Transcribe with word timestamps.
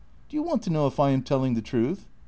Do 0.29 0.35
you 0.35 0.41
want 0.41 0.63
to 0.63 0.71
know 0.71 0.87
if 0.87 0.99
I 0.99 1.11
am 1.11 1.21
telling 1.21 1.53
the 1.53 1.61
truth? 1.61 2.07